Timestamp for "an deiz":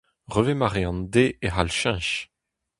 0.89-1.31